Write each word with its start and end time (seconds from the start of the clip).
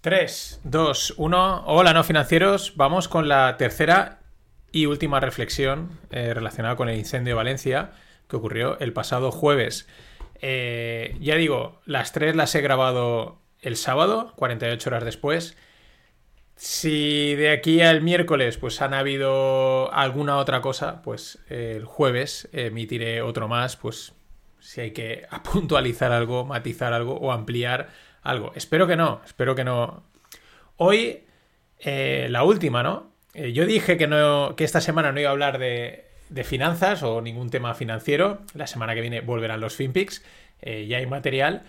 3, 0.00 0.60
2, 0.62 1.14
1. 1.16 1.64
Hola, 1.66 1.92
no 1.92 2.04
financieros. 2.04 2.76
Vamos 2.76 3.08
con 3.08 3.26
la 3.26 3.56
tercera 3.56 4.20
y 4.70 4.86
última 4.86 5.18
reflexión 5.18 5.98
eh, 6.10 6.32
relacionada 6.34 6.76
con 6.76 6.88
el 6.88 6.96
incendio 6.96 7.32
de 7.32 7.36
Valencia 7.36 7.90
que 8.28 8.36
ocurrió 8.36 8.78
el 8.78 8.92
pasado 8.92 9.32
jueves. 9.32 9.88
Eh, 10.40 11.16
ya 11.20 11.34
digo, 11.34 11.80
las 11.84 12.12
tres 12.12 12.36
las 12.36 12.54
he 12.54 12.60
grabado 12.60 13.40
el 13.60 13.76
sábado, 13.76 14.34
48 14.36 14.88
horas 14.88 15.04
después. 15.04 15.56
Si 16.54 17.34
de 17.34 17.50
aquí 17.50 17.80
al 17.80 18.00
miércoles 18.00 18.56
pues 18.56 18.80
han 18.82 18.94
habido 18.94 19.92
alguna 19.92 20.36
otra 20.36 20.60
cosa, 20.60 21.02
pues 21.02 21.40
eh, 21.48 21.74
el 21.76 21.84
jueves 21.84 22.48
emitiré 22.52 23.20
otro 23.20 23.48
más, 23.48 23.76
pues 23.76 24.14
si 24.60 24.80
hay 24.80 24.90
que 24.92 25.26
puntualizar 25.52 26.12
algo, 26.12 26.44
matizar 26.44 26.92
algo 26.92 27.14
o 27.14 27.32
ampliar 27.32 27.88
algo. 28.22 28.52
Espero 28.54 28.86
que 28.86 28.96
no, 28.96 29.20
espero 29.24 29.54
que 29.54 29.64
no. 29.64 30.04
Hoy, 30.76 31.24
eh, 31.78 32.28
la 32.30 32.44
última, 32.44 32.82
¿no? 32.82 33.12
Eh, 33.34 33.52
yo 33.52 33.66
dije 33.66 33.96
que, 33.96 34.06
no, 34.06 34.54
que 34.56 34.64
esta 34.64 34.80
semana 34.80 35.12
no 35.12 35.20
iba 35.20 35.28
a 35.28 35.32
hablar 35.32 35.58
de, 35.58 36.04
finanzas 36.44 37.02
o 37.02 37.20
ningún 37.20 37.50
tema 37.50 37.74
financiero. 37.74 38.40
La 38.54 38.66
semana 38.66 38.94
que 38.94 39.00
viene 39.00 39.20
volverán 39.20 39.60
los 39.60 39.76
FinPix, 39.76 40.24
eh, 40.60 40.86
ya 40.86 40.98
hay 40.98 41.06
material. 41.06 41.62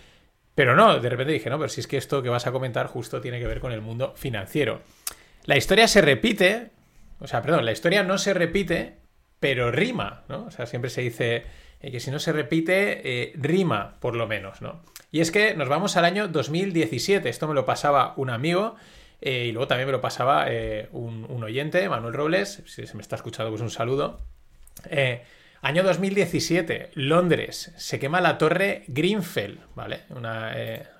Pero 0.55 0.75
no, 0.75 0.99
de 0.99 1.09
repente 1.09 1.31
dije, 1.31 1.49
no, 1.49 1.57
pero 1.57 1.69
si 1.69 1.79
es 1.79 1.87
que 1.87 1.97
esto 1.97 2.21
que 2.21 2.29
vas 2.29 2.45
a 2.45 2.51
comentar 2.51 2.87
justo 2.87 3.21
tiene 3.21 3.39
que 3.39 3.47
ver 3.47 3.61
con 3.61 3.71
el 3.71 3.81
mundo 3.81 4.13
financiero. 4.17 4.81
La 5.45 5.57
historia 5.57 5.87
se 5.87 6.01
repite, 6.01 6.71
o 7.19 7.27
sea, 7.27 7.41
perdón, 7.41 7.65
la 7.65 7.71
historia 7.71 8.03
no 8.03 8.17
se 8.17 8.33
repite, 8.33 8.97
pero 9.39 9.71
rima, 9.71 10.25
¿no? 10.27 10.45
O 10.45 10.51
sea, 10.51 10.65
siempre 10.65 10.89
se 10.89 11.01
dice 11.01 11.45
que 11.81 11.99
si 11.99 12.11
no 12.11 12.19
se 12.19 12.33
repite, 12.33 13.33
rima, 13.35 13.95
por 13.99 14.15
lo 14.15 14.27
menos, 14.27 14.61
¿no? 14.61 14.81
Y 15.11 15.21
es 15.21 15.31
que 15.31 15.55
nos 15.55 15.69
vamos 15.69 15.97
al 15.97 16.05
año 16.05 16.27
2017. 16.27 17.27
Esto 17.29 17.47
me 17.47 17.53
lo 17.53 17.65
pasaba 17.65 18.13
un 18.17 18.29
amigo. 18.29 18.75
Eh, 19.21 19.47
y 19.47 19.51
luego 19.51 19.67
también 19.67 19.87
me 19.87 19.91
lo 19.91 20.01
pasaba 20.01 20.45
eh, 20.47 20.87
un, 20.91 21.43
oyente, 21.43 21.89
Manuel 21.89 22.13
Robles, 22.13 22.63
si 22.65 22.87
se 22.87 22.95
me 22.95 23.01
está 23.01 23.15
escuchando, 23.15 23.49
pues 23.49 23.61
un 23.61 23.69
saludo. 23.69 24.21
Eh, 24.89 25.23
año 25.61 25.83
2017, 25.83 26.91
Londres, 26.93 27.73
se 27.75 27.99
quema 27.99 28.21
la 28.21 28.37
torre 28.37 28.83
Greenfell, 28.87 29.59
¿vale? 29.75 30.01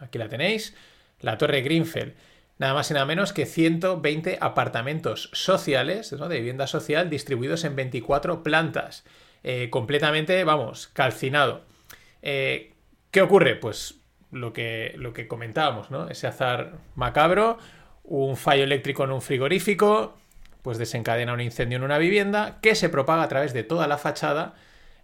Aquí 0.02 0.17
la 0.17 0.27
tenéis, 0.27 0.75
la 1.21 1.38
torre 1.38 1.61
Greenfell. 1.61 2.14
Nada 2.58 2.73
más 2.73 2.91
y 2.91 2.93
nada 2.93 3.05
menos 3.05 3.31
que 3.31 3.45
120 3.45 4.38
apartamentos 4.41 5.30
sociales, 5.31 6.11
¿no? 6.11 6.27
de 6.27 6.39
vivienda 6.39 6.67
social, 6.67 7.09
distribuidos 7.09 7.64
en 7.64 7.77
24 7.77 8.43
plantas. 8.43 9.05
Completamente, 9.70 10.44
vamos, 10.44 10.88
calcinado. 10.88 11.64
¿Qué 12.22 13.22
ocurre? 13.22 13.56
Pues 13.56 14.00
lo 14.32 14.54
que, 14.54 14.94
lo 14.98 15.14
que 15.14 15.28
comentábamos, 15.28 15.92
¿no? 15.92 16.09
Ese 16.09 16.28
azar 16.28 16.73
macabro, 16.95 17.58
un 18.04 18.38
fallo 18.38 18.64
eléctrico 18.64 19.04
en 19.04 19.12
un 19.12 19.22
frigorífico, 19.22 20.17
pues 20.62 20.78
desencadena 20.78 21.34
un 21.34 21.42
incendio 21.42 21.78
en 21.78 21.84
una 21.84 21.98
vivienda 21.98 22.60
que 22.62 22.76
se 22.76 22.90
propaga 22.90 23.23
a 23.23 23.28
través 23.28 23.54
de 23.54 23.64
toda 23.64 23.88
la 23.88 23.98
fachada 23.98 24.56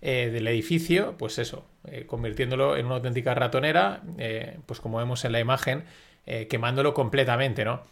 eh, 0.02 0.30
del 0.32 0.48
edificio, 0.48 1.16
pues 1.18 1.40
eso, 1.40 1.66
eh, 1.88 2.06
convirtiéndolo 2.06 2.78
en 2.78 2.86
una 2.86 2.96
auténtica 2.96 3.34
ratonera, 3.34 4.02
eh, 4.18 4.60
pues 4.66 4.80
como 4.80 4.98
vemos 4.98 5.26
en 5.26 5.32
la 5.32 5.40
imagen, 5.40 5.86
quemándolo 6.50 6.96
completamente, 6.96 7.64
¿no? 7.66 7.84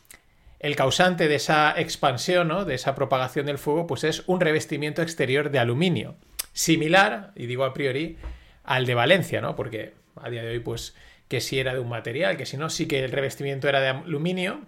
El 0.59 0.75
causante 0.75 1.27
de 1.27 1.35
esa 1.35 1.79
expansión, 1.79 2.47
¿no? 2.47 2.65
de 2.65 2.73
esa 2.73 2.95
propagación 2.95 3.45
del 3.45 3.59
fuego, 3.59 3.85
pues 3.85 4.03
es 4.03 4.23
un 4.25 4.39
revestimiento 4.39 5.03
exterior 5.03 5.51
de 5.51 5.59
aluminio, 5.59 6.15
similar, 6.53 7.31
y 7.35 7.47
digo 7.47 7.65
a 7.65 7.73
priori, 7.73 8.17
al 8.63 8.85
de 8.85 8.95
Valencia, 8.95 9.41
¿no? 9.41 9.55
Porque 9.55 9.93
a 10.15 10.29
día 10.29 10.43
de 10.43 10.51
hoy, 10.51 10.59
pues 10.59 10.95
que 11.27 11.41
si 11.41 11.59
era 11.59 11.73
de 11.73 11.79
un 11.79 11.89
material, 11.89 12.37
que 12.37 12.45
si 12.45 12.57
no, 12.57 12.69
sí 12.69 12.87
que 12.87 13.03
el 13.03 13.11
revestimiento 13.11 13.67
era 13.67 13.81
de 13.81 13.89
aluminio 13.89 14.61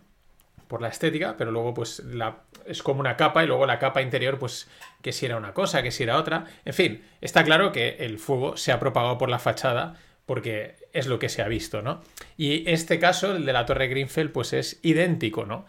por 0.67 0.81
la 0.81 0.87
estética, 0.87 1.35
pero 1.37 1.51
luego 1.51 1.73
pues 1.73 1.99
la, 1.99 2.39
es 2.65 2.81
como 2.81 2.99
una 2.99 3.17
capa 3.17 3.43
y 3.43 3.47
luego 3.47 3.67
la 3.67 3.77
capa 3.77 4.01
interior 4.01 4.39
pues 4.39 4.67
que 5.01 5.11
si 5.11 5.27
era 5.27 5.37
una 5.37 5.53
cosa, 5.53 5.83
que 5.83 5.91
si 5.91 6.03
era 6.03 6.17
otra. 6.17 6.45
En 6.65 6.73
fin, 6.73 7.03
está 7.21 7.43
claro 7.43 7.71
que 7.71 7.97
el 7.99 8.17
fuego 8.17 8.57
se 8.57 8.71
ha 8.71 8.79
propagado 8.79 9.17
por 9.17 9.29
la 9.29 9.39
fachada 9.39 9.95
porque 10.25 10.75
es 10.91 11.05
lo 11.05 11.19
que 11.19 11.29
se 11.29 11.43
ha 11.43 11.47
visto, 11.47 11.83
¿no? 11.83 12.01
Y 12.35 12.67
este 12.69 12.97
caso, 12.99 13.35
el 13.35 13.45
de 13.45 13.53
la 13.53 13.65
Torre 13.67 13.87
Greenfell, 13.87 14.31
pues 14.31 14.53
es 14.53 14.79
idéntico, 14.81 15.45
¿no? 15.45 15.65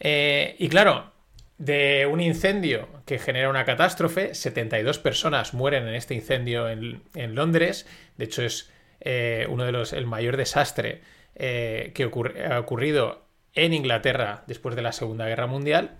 Eh, 0.00 0.56
y 0.58 0.68
claro, 0.68 1.12
de 1.58 2.06
un 2.06 2.20
incendio 2.20 2.88
que 3.04 3.18
genera 3.18 3.50
una 3.50 3.64
catástrofe, 3.64 4.34
72 4.34 4.98
personas 4.98 5.54
mueren 5.54 5.88
en 5.88 5.94
este 5.94 6.14
incendio 6.14 6.68
en, 6.68 7.34
Londres, 7.34 7.86
de 8.16 8.24
hecho 8.24 8.42
es 8.42 8.70
eh, 9.00 9.46
uno 9.48 9.64
de 9.64 9.72
los, 9.72 9.92
el 9.92 10.06
mayor 10.06 10.36
desastre 10.36 11.02
eh, 11.34 11.92
que 11.94 12.04
ha 12.04 12.60
ocurrido 12.60 13.26
en 13.54 13.74
Inglaterra 13.74 14.44
después 14.46 14.76
de 14.76 14.82
la 14.82 14.92
Segunda 14.92 15.26
Guerra 15.26 15.46
Mundial. 15.46 15.96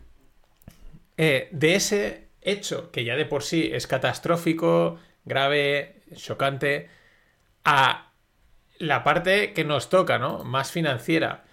Eh, 1.17 1.49
de 1.51 1.75
ese 1.75 2.29
hecho, 2.41 2.93
que 2.93 3.05
ya 3.05 3.17
de 3.17 3.27
por 3.27 3.43
sí 3.43 3.71
es 3.73 3.89
catastrófico, 3.89 4.99
grave, 5.25 5.97
chocante, 6.15 6.89
a 7.65 8.13
la 8.79 9.03
parte 9.03 9.53
que 9.53 9.65
nos 9.65 9.91
toca, 9.91 10.19
¿no? 10.19 10.45
Más 10.45 10.71
financiera. 10.71 11.45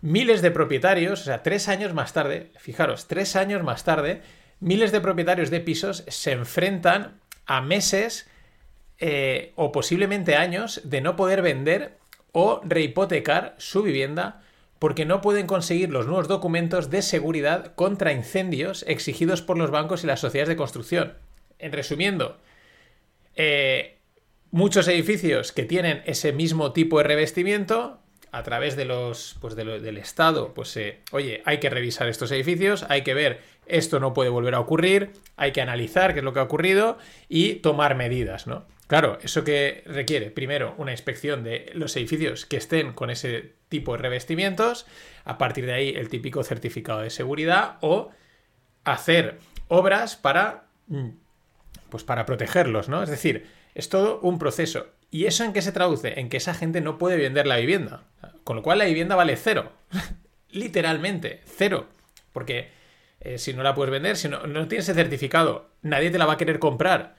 Miles 0.00 0.42
de 0.42 0.50
propietarios, 0.50 1.22
o 1.22 1.24
sea, 1.24 1.42
tres 1.42 1.68
años 1.68 1.92
más 1.92 2.12
tarde, 2.12 2.52
fijaros, 2.58 3.08
tres 3.08 3.34
años 3.36 3.62
más 3.64 3.84
tarde, 3.84 4.22
miles 4.60 4.92
de 4.92 5.00
propietarios 5.00 5.50
de 5.50 5.60
pisos 5.60 6.04
se 6.08 6.32
enfrentan 6.32 7.20
a 7.46 7.60
meses 7.60 8.28
eh, 8.98 9.52
o 9.56 9.72
posiblemente 9.72 10.36
años 10.36 10.80
de 10.84 11.00
no 11.00 11.16
poder 11.16 11.42
vender 11.42 11.98
o 12.32 12.60
rehipotecar 12.64 13.54
su 13.58 13.82
vivienda 13.82 14.42
porque 14.78 15.04
no 15.04 15.20
pueden 15.20 15.46
conseguir 15.46 15.90
los 15.90 16.06
nuevos 16.06 16.28
documentos 16.28 16.90
de 16.90 17.02
seguridad 17.02 17.74
contra 17.74 18.12
incendios 18.12 18.84
exigidos 18.86 19.42
por 19.42 19.58
los 19.58 19.70
bancos 19.70 20.04
y 20.04 20.06
las 20.06 20.20
sociedades 20.20 20.48
de 20.48 20.56
construcción. 20.56 21.14
En 21.58 21.72
resumiendo, 21.72 22.38
eh, 23.34 23.98
muchos 24.50 24.86
edificios 24.86 25.52
que 25.52 25.64
tienen 25.64 26.02
ese 26.06 26.32
mismo 26.32 26.72
tipo 26.72 26.98
de 26.98 27.04
revestimiento, 27.04 28.00
a 28.32 28.42
través 28.42 28.76
de 28.76 28.84
los, 28.84 29.36
pues 29.40 29.56
del 29.56 29.98
Estado, 29.98 30.54
pues 30.54 30.76
eh, 30.76 31.00
oye, 31.12 31.42
hay 31.44 31.58
que 31.58 31.70
revisar 31.70 32.08
estos 32.08 32.30
edificios, 32.30 32.84
hay 32.88 33.02
que 33.02 33.14
ver 33.14 33.40
esto 33.66 34.00
no 34.00 34.14
puede 34.14 34.30
volver 34.30 34.54
a 34.54 34.60
ocurrir, 34.60 35.12
hay 35.36 35.52
que 35.52 35.60
analizar 35.60 36.12
qué 36.14 36.20
es 36.20 36.24
lo 36.24 36.32
que 36.32 36.40
ha 36.40 36.44
ocurrido 36.44 36.98
y 37.28 37.56
tomar 37.56 37.94
medidas, 37.94 38.46
¿no? 38.46 38.66
Claro, 38.86 39.18
eso 39.22 39.44
que 39.44 39.82
requiere, 39.84 40.30
primero, 40.30 40.74
una 40.78 40.92
inspección 40.92 41.44
de 41.44 41.70
los 41.74 41.94
edificios 41.96 42.46
que 42.46 42.56
estén 42.56 42.94
con 42.94 43.10
ese 43.10 43.52
tipo 43.68 43.92
de 43.92 43.98
revestimientos, 43.98 44.86
a 45.26 45.36
partir 45.36 45.66
de 45.66 45.74
ahí 45.74 45.88
el 45.90 46.08
típico 46.08 46.42
certificado 46.42 47.00
de 47.00 47.10
seguridad 47.10 47.76
o 47.82 48.10
hacer 48.84 49.38
obras 49.68 50.16
para, 50.16 50.68
mm, 50.86 51.08
pues 51.90 52.02
para 52.02 52.24
protegerlos, 52.24 52.88
¿no? 52.88 53.02
Es 53.02 53.10
decir, 53.10 53.46
es 53.74 53.90
todo 53.90 54.20
un 54.20 54.38
proceso. 54.38 54.86
¿Y 55.10 55.26
eso 55.26 55.44
en 55.44 55.52
qué 55.52 55.62
se 55.62 55.72
traduce? 55.72 56.20
En 56.20 56.28
que 56.28 56.36
esa 56.36 56.54
gente 56.54 56.80
no 56.80 56.98
puede 56.98 57.16
vender 57.16 57.46
la 57.46 57.56
vivienda. 57.56 58.04
Con 58.44 58.56
lo 58.56 58.62
cual 58.62 58.78
la 58.78 58.84
vivienda 58.84 59.16
vale 59.16 59.36
cero. 59.36 59.72
Literalmente, 60.50 61.40
cero. 61.46 61.86
Porque 62.32 62.70
eh, 63.20 63.38
si 63.38 63.54
no 63.54 63.62
la 63.62 63.74
puedes 63.74 63.90
vender, 63.90 64.16
si 64.16 64.28
no, 64.28 64.46
no 64.46 64.68
tienes 64.68 64.88
ese 64.88 64.94
certificado, 64.94 65.70
nadie 65.82 66.10
te 66.10 66.18
la 66.18 66.26
va 66.26 66.34
a 66.34 66.38
querer 66.38 66.58
comprar 66.58 67.16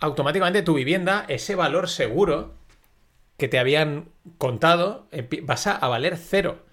automáticamente 0.00 0.62
tu 0.62 0.74
vivienda, 0.74 1.24
ese 1.28 1.54
valor 1.54 1.88
seguro 1.88 2.54
que 3.36 3.48
te 3.48 3.58
habían 3.58 4.10
contado, 4.38 5.08
vas 5.42 5.66
a, 5.66 5.86
valer 5.88 6.16
cero. 6.16 6.64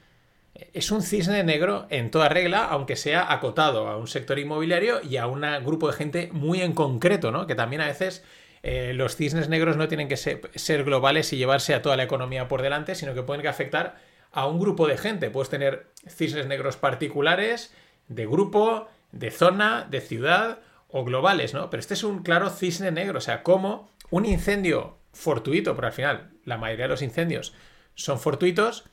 Es 0.74 0.92
un 0.92 1.02
cisne 1.02 1.44
negro 1.44 1.86
en 1.90 2.10
toda 2.10 2.30
regla, 2.30 2.66
aunque 2.66 2.96
sea 2.96 3.32
acotado 3.32 3.88
a 3.88 3.98
un 3.98 4.08
sector 4.08 4.40
inmobiliario 4.40 5.02
y 5.04 5.18
a 5.18 5.28
un 5.28 5.42
grupo 5.64 5.88
de 5.88 5.94
gente 5.94 6.30
muy 6.32 6.62
en 6.62 6.74
concreto, 6.74 7.32
¿no? 7.32 7.48
Que 7.48 7.56
también 7.56 7.82
a 7.82 7.88
veces 7.88 8.24
eh, 8.64 8.94
los 8.94 9.16
cisnes 9.16 9.50
negros 9.50 9.78
no 9.78 9.88
tienen 9.88 10.08
que 10.08 10.18
ser, 10.18 10.84
globales 10.84 11.32
y 11.34 11.38
llevarse 11.38 11.74
a 11.74 11.82
toda 11.82 11.98
la 11.98 12.04
economía 12.04 12.48
por 12.48 12.62
delante, 12.62 12.96
sino 12.96 13.14
que 13.14 13.24
pueden 13.24 13.46
afectar 13.48 13.98
a 14.32 14.48
un 14.48 14.60
grupo 14.60 14.88
de 14.88 14.98
gente. 14.98 15.30
Puedes 15.30 15.50
tener 15.50 15.88
cisnes 16.08 16.48
negros 16.48 16.78
particulares, 16.78 17.74
de 18.08 18.26
grupo, 18.26 18.88
de 19.12 19.32
zona, 19.32 19.88
de 19.90 20.02
ciudad 20.02 20.60
o 20.90 21.04
globales, 21.04 21.54
¿no? 21.54 21.70
Pero 21.70 21.80
este 21.80 21.94
es 21.94 22.04
un 22.04 22.24
claro 22.24 22.50
cisne 22.50 22.92
negro, 22.92 23.18
o 23.18 23.22
sea, 23.22 23.44
como 23.44 23.92
un 24.10 24.26
incendio 24.26 24.98
fortuito, 25.12 25.76
porque 25.76 25.88
al 25.88 25.94
final 25.94 26.30
la 26.46 26.58
mayoría 26.58 26.86
de 26.86 26.90
los 26.90 27.02
incendios 27.02 27.54
son 27.96 28.20
fortuitos, 28.20 28.86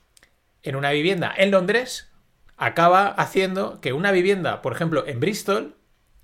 en 0.62 0.76
una 0.76 0.90
vivienda 0.90 1.32
en 1.36 1.50
Londres 1.50 2.10
acaba 2.56 3.08
haciendo 3.08 3.80
que 3.80 3.92
una 3.92 4.12
vivienda, 4.12 4.62
por 4.62 4.72
ejemplo, 4.72 5.06
en 5.06 5.20
Bristol, 5.20 5.76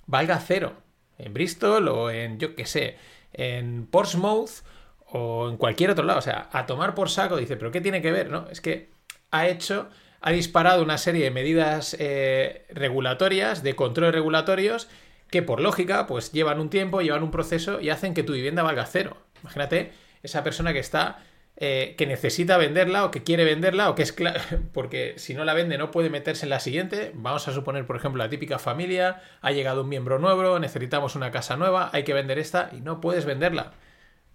valga 0.06 0.38
cero. 0.38 0.74
En 1.18 1.34
Bristol 1.34 1.88
o 1.88 2.10
en, 2.10 2.38
yo 2.38 2.54
qué 2.54 2.66
sé, 2.66 2.96
en 3.32 3.86
Portsmouth 3.86 4.62
o 5.06 5.48
en 5.48 5.56
cualquier 5.56 5.90
otro 5.90 6.04
lado. 6.04 6.18
O 6.18 6.22
sea, 6.22 6.48
a 6.52 6.66
tomar 6.66 6.94
por 6.94 7.10
saco, 7.10 7.36
dice, 7.36 7.56
pero 7.56 7.70
¿qué 7.70 7.80
tiene 7.80 8.02
que 8.02 8.12
ver? 8.12 8.30
¿No? 8.30 8.46
Es 8.50 8.60
que 8.60 8.90
ha 9.30 9.48
hecho, 9.48 9.88
ha 10.20 10.30
disparado 10.30 10.82
una 10.82 10.98
serie 10.98 11.24
de 11.24 11.30
medidas 11.30 11.96
eh, 11.98 12.66
regulatorias, 12.70 13.62
de 13.62 13.74
control 13.74 14.12
regulatorios, 14.12 14.88
que 15.30 15.42
por 15.42 15.60
lógica, 15.60 16.06
pues 16.06 16.32
llevan 16.32 16.60
un 16.60 16.70
tiempo, 16.70 17.00
llevan 17.02 17.22
un 17.22 17.30
proceso 17.30 17.80
y 17.80 17.90
hacen 17.90 18.14
que 18.14 18.22
tu 18.22 18.32
vivienda 18.32 18.62
valga 18.62 18.86
cero. 18.86 19.16
Imagínate 19.42 19.92
esa 20.22 20.42
persona 20.44 20.72
que 20.72 20.80
está 20.80 21.18
eh, 21.62 21.94
que 21.98 22.06
necesita 22.06 22.56
venderla 22.56 23.04
o 23.04 23.10
que 23.10 23.22
quiere 23.22 23.44
venderla 23.44 23.90
o 23.90 23.94
que 23.94 24.02
es 24.02 24.14
porque 24.72 25.12
si 25.18 25.34
no 25.34 25.44
la 25.44 25.52
vende 25.52 25.76
no 25.76 25.90
puede 25.90 26.08
meterse 26.08 26.46
en 26.46 26.50
la 26.50 26.58
siguiente. 26.58 27.12
Vamos 27.14 27.46
a 27.48 27.52
suponer, 27.52 27.86
por 27.86 27.96
ejemplo, 27.96 28.22
la 28.22 28.30
típica 28.30 28.58
familia, 28.58 29.22
ha 29.42 29.52
llegado 29.52 29.82
un 29.82 29.90
miembro 29.90 30.18
nuevo, 30.18 30.58
necesitamos 30.58 31.16
una 31.16 31.30
casa 31.30 31.56
nueva, 31.58 31.90
hay 31.92 32.04
que 32.04 32.14
vender 32.14 32.38
esta 32.38 32.70
y 32.72 32.80
no 32.80 33.02
puedes 33.02 33.26
venderla 33.26 33.72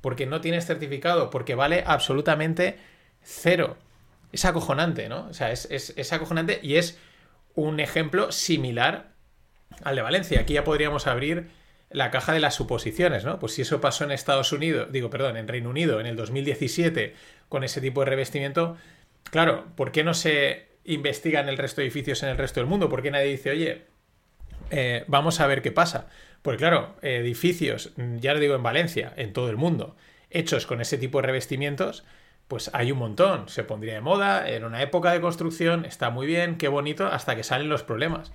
porque 0.01 0.27
no 0.27 0.39
tienes 0.39 0.67
certificado, 0.67 1.31
porque 1.31 1.55
vale 1.55 1.83
absolutamente 1.87 2.77
cero. 3.23 3.75
Es 4.31 4.45
acojonante, 4.45 5.09
¿no? 5.09 5.27
O 5.29 5.33
sea, 5.33 5.51
es, 5.51 5.65
es 5.71 6.13
acojonante 6.13 6.59
y 6.61 6.75
es 6.75 6.99
un 7.55 7.79
ejemplo 7.79 8.31
similar 8.31 9.13
al 9.83 9.95
de 9.95 10.03
Valencia. 10.03 10.41
Aquí 10.41 10.53
ya 10.53 10.63
podríamos 10.63 11.07
abrir 11.07 11.49
la 11.89 12.11
caja 12.11 12.33
de 12.33 12.39
las 12.39 12.55
suposiciones, 12.55 13.23
¿no? 13.23 13.39
Pues 13.39 13.53
si 13.53 13.61
eso 13.61 13.81
pasó 13.81 14.03
en 14.03 14.11
Estados 14.11 14.51
Unidos, 14.51 14.91
digo, 14.91 15.09
perdón, 15.09 15.37
en 15.37 15.47
Reino 15.47 15.69
Unido 15.69 15.99
en 15.99 16.05
el 16.05 16.15
2017 16.15 17.13
con 17.49 17.63
ese 17.63 17.81
tipo 17.81 18.01
de 18.01 18.07
revestimiento, 18.07 18.77
claro, 19.31 19.65
¿por 19.75 19.91
qué 19.91 20.03
no 20.03 20.13
se 20.13 20.67
investigan 20.83 21.49
el 21.49 21.57
resto 21.57 21.81
de 21.81 21.87
edificios 21.87 22.23
en 22.23 22.29
el 22.29 22.37
resto 22.37 22.59
del 22.59 22.67
mundo? 22.67 22.89
¿Por 22.89 23.01
qué 23.01 23.11
nadie 23.11 23.27
dice, 23.27 23.51
oye, 23.51 23.85
eh, 24.71 25.03
vamos 25.07 25.39
a 25.39 25.47
ver 25.47 25.61
qué 25.61 25.71
pasa? 25.71 26.07
Porque 26.41 26.59
claro, 26.59 26.95
edificios, 27.01 27.93
ya 28.19 28.33
lo 28.33 28.39
digo 28.39 28.55
en 28.55 28.63
Valencia, 28.63 29.13
en 29.15 29.33
todo 29.33 29.49
el 29.49 29.57
mundo, 29.57 29.95
hechos 30.29 30.65
con 30.65 30.81
ese 30.81 30.97
tipo 30.97 31.19
de 31.19 31.27
revestimientos, 31.27 32.03
pues 32.47 32.69
hay 32.73 32.91
un 32.91 32.99
montón, 32.99 33.49
se 33.49 33.63
pondría 33.63 33.95
de 33.95 34.01
moda, 34.01 34.47
en 34.47 34.63
una 34.63 34.81
época 34.83 35.11
de 35.11 35.21
construcción, 35.21 35.85
está 35.85 36.11
muy 36.11 36.27
bien, 36.27 36.57
qué 36.57 36.67
bonito, 36.67 37.07
hasta 37.07 37.35
que 37.35 37.43
salen 37.43 37.69
los 37.69 37.83
problemas. 37.83 38.31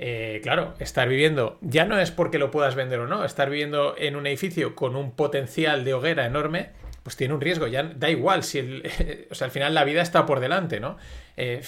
Eh, 0.00 0.38
claro, 0.44 0.74
estar 0.78 1.08
viviendo, 1.08 1.58
ya 1.60 1.84
no 1.84 1.98
es 1.98 2.12
porque 2.12 2.38
lo 2.38 2.52
puedas 2.52 2.76
vender 2.76 3.00
o 3.00 3.08
no, 3.08 3.24
estar 3.24 3.50
viviendo 3.50 3.96
en 3.98 4.14
un 4.14 4.28
edificio 4.28 4.76
con 4.76 4.94
un 4.94 5.10
potencial 5.10 5.84
de 5.84 5.92
hoguera 5.92 6.24
enorme, 6.24 6.70
pues 7.02 7.16
tiene 7.16 7.34
un 7.34 7.40
riesgo, 7.40 7.66
ya 7.66 7.82
da 7.82 8.08
igual 8.08 8.44
si 8.44 8.58
el, 8.58 9.26
o 9.30 9.34
sea, 9.34 9.46
al 9.46 9.50
final 9.50 9.74
la 9.74 9.84
vida 9.84 10.00
está 10.00 10.24
por 10.24 10.38
delante, 10.38 10.78
¿no? 10.78 10.98
Eh, 11.36 11.62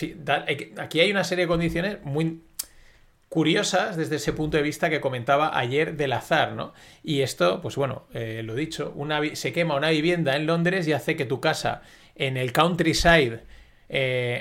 aquí 0.79 1.01
hay 1.01 1.11
una 1.11 1.25
serie 1.25 1.45
de 1.45 1.49
condiciones 1.49 1.99
muy 2.05 2.43
curiosas 3.29 3.97
desde 3.97 4.17
ese 4.17 4.33
punto 4.33 4.57
de 4.57 4.63
vista 4.63 4.91
que 4.91 5.01
comentaba 5.01 5.57
ayer 5.59 5.97
del 5.97 6.13
azar, 6.13 6.53
¿no? 6.53 6.73
Y 7.03 7.23
esto, 7.23 7.61
pues 7.61 7.75
bueno, 7.75 8.07
eh, 8.15 8.43
lo 8.45 8.55
dicho, 8.55 8.95
se 9.33 9.53
quema 9.53 9.75
una 9.75 9.91
vivienda 9.91 10.37
en 10.37 10.47
Londres 10.47 10.87
y 10.87 10.93
hace 10.93 11.17
que 11.17 11.27
tu 11.27 11.41
casa 11.41 11.83
en 12.15 12.37
el 12.37 12.53
countryside 12.53 13.41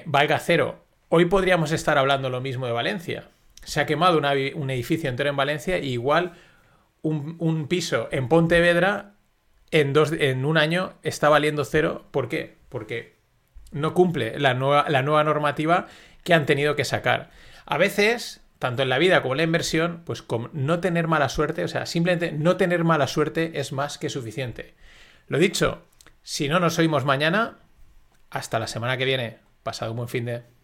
valga 0.06 0.38
cero. 0.40 0.84
Hoy 1.10 1.26
podríamos 1.26 1.72
estar 1.72 1.98
hablando 1.98 2.30
lo 2.30 2.40
mismo 2.40 2.68
de 2.68 2.72
Valencia 2.72 3.30
se 3.64 3.80
ha 3.80 3.86
quemado 3.86 4.18
un 4.18 4.70
edificio 4.70 5.10
entero 5.10 5.30
en 5.30 5.36
Valencia 5.36 5.80
y 5.80 5.90
igual 5.92 6.34
un, 7.02 7.68
piso 7.68 8.10
en 8.12 8.28
Pontevedra 8.28 9.14
en, 9.72 9.94
dos, 9.94 10.12
en 10.12 10.46
un 10.46 10.58
año 10.58 10.94
está 11.04 11.30
valiendo 11.30 11.66
cero. 11.66 12.06
¿Por 12.12 12.30
qué? 12.30 12.58
Porque 12.70 13.18
no 13.72 13.94
cumple 13.94 14.40
la 14.40 14.54
nueva, 14.54 14.86
la 14.90 15.02
nueva 15.02 15.24
normativa 15.24 15.88
que 16.24 16.34
han 16.34 16.46
tenido 16.46 16.76
que 16.76 16.86
sacar. 16.86 17.32
A 17.66 17.78
veces, 17.78 18.42
tanto 18.58 18.84
en 18.84 18.90
la 18.90 18.98
vida 18.98 19.22
como 19.22 19.34
en 19.34 19.38
la 19.38 19.44
inversión, 19.44 20.02
pues 20.06 20.22
con 20.22 20.50
no 20.54 20.80
tener 20.80 21.08
mala 21.08 21.30
suerte, 21.30 21.64
o 21.64 21.68
sea, 21.68 21.86
simplemente 21.86 22.32
no 22.32 22.58
tener 22.58 22.84
mala 22.84 23.08
suerte 23.08 23.60
es 23.60 23.72
más 23.72 23.98
que 23.98 24.10
suficiente. 24.10 24.76
Lo 25.28 25.38
dicho, 25.38 25.84
si 26.24 26.50
no 26.50 26.60
nos 26.60 26.80
oímos 26.80 27.06
mañana, 27.06 27.60
hasta 28.30 28.60
la 28.60 28.68
semana 28.68 28.98
que 28.98 29.06
viene. 29.06 29.38
Pasado 29.64 29.92
un 29.92 29.98
buen 29.98 30.10
fin 30.10 30.26
de... 30.26 30.59